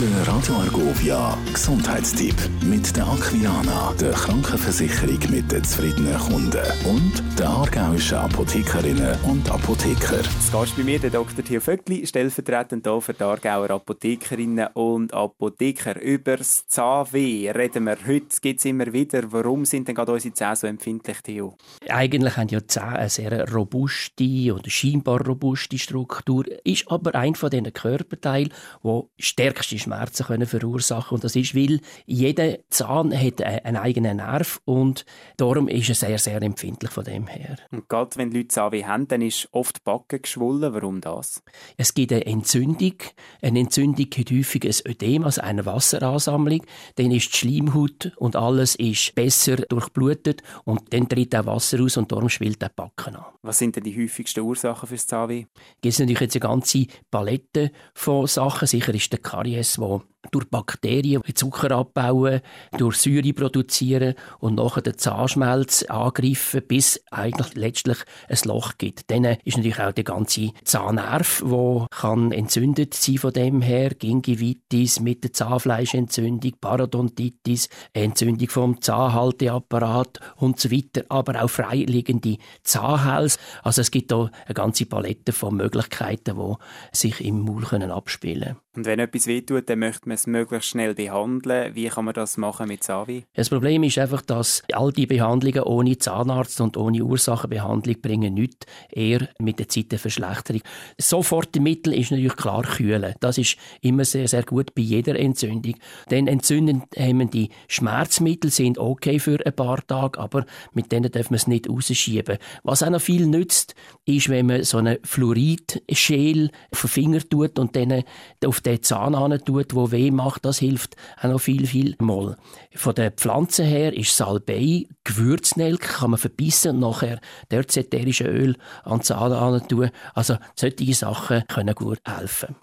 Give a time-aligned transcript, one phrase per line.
[0.00, 7.48] Der Radio Argovia Gesundheitstipp mit der Aquiana, der Krankenversicherung mit den zufriedenen Kunden und der
[7.48, 10.16] aargauischen Apothekerinnen und Apotheker.
[10.16, 11.44] Jetzt gehst bei mir der Dr.
[11.44, 16.00] Theo Vöckli, stellvertretend hier für die Aargauer Apothekerinnen und Apotheker.
[16.00, 19.30] Über das Zahnweh reden wir heute, gibt es immer wieder.
[19.30, 21.56] Warum sind denn gerade unsere Zähne so empfindlich, Theo?
[21.88, 27.36] Eigentlich haben ja die Zähne eine sehr robuste oder scheinbar robuste Struktur, ist aber ein
[27.36, 28.52] von diesen Körperteilen,
[28.82, 34.60] der stärkste Schmerzen können verursachen und das ist, weil jeder Zahn hat einen eigenen Nerv
[34.64, 35.04] und
[35.36, 37.56] darum ist er sehr, sehr empfindlich von dem her.
[37.70, 40.74] Und gerade wenn Leute Zahnweh haben, dann ist oft die Backe geschwollen.
[40.74, 41.42] Warum das?
[41.76, 42.94] Es gibt eine Entzündung.
[43.42, 46.62] Eine Entzündung hat häufig ein Ödem, also eine Wasseransammlung.
[46.96, 51.96] Dann ist die Schleimhaut und alles ist besser durchblutet und dann tritt auch Wasser aus
[51.96, 53.24] und darum schwillt der Backen an.
[53.42, 55.44] Was sind denn die häufigsten Ursachen fürs Zahnweh?
[55.80, 58.66] Gibt es natürlich jetzt eine ganze Palette von Sachen.
[58.66, 62.40] Sicher ist der Karies, wo durch Bakterien Zucker abbauen,
[62.76, 69.10] durch Säure produzieren und nachher den Zahnschmelz angreifen, bis eigentlich letztlich ein Loch gibt.
[69.10, 75.00] Dann ist natürlich auch der ganze Zahnnerv, der kann entzündet sein von dem her, Gingivitis
[75.00, 83.38] mit der Zahnfleischentzündung, Parodontitis, Entzündung vom Zahnhalteapparat und so weiter, aber auch freiliegende Zahnhälse.
[83.62, 88.56] Also es gibt da eine ganze Palette von Möglichkeiten, die sich im Maul abspielen können.
[88.76, 91.74] Und wenn etwas wehtut, dann möchte man es möglichst schnell behandeln.
[91.74, 93.22] Wie kann man das machen mit Zahnweh?
[93.34, 98.66] Das Problem ist einfach, dass all die Behandlungen ohne Zahnarzt und ohne Ursachenbehandlung bringen nichts,
[98.90, 100.62] eher mit der Zeit eine Verschlechterung.
[100.98, 103.14] Sofort Mittel ist natürlich klar kühlen.
[103.20, 105.74] Das ist immer sehr, sehr gut bei jeder Entzündung.
[106.10, 111.46] Denn entzündende Schmerzmittel sind okay für ein paar Tage, aber mit denen darf man es
[111.46, 112.38] nicht rausschieben.
[112.62, 117.58] Was auch noch viel nützt, ist, wenn man so eine Fluoridschäl auf den Finger tut
[117.58, 118.04] und dann
[118.44, 122.36] auf den Zahn tut, wo weh macht, das hilft auch noch viel, viel mal.
[122.74, 128.56] Von den Pflanzen her ist Salbei, Gewürznelk, kann man verbissen und nachher dort ätherische Öl
[128.84, 129.90] an den Zahn tun.
[130.14, 132.56] Also solche Sachen können gut helfen.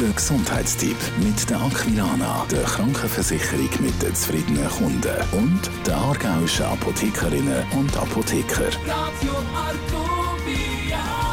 [0.00, 7.64] Der Gesundheitstipp mit der Aquilana, der Krankenversicherung mit den zufriedenen Kunden und der aargauischen Apothekerinnen
[7.72, 8.66] und Apotheker.
[8.86, 11.23] Radio Argovia.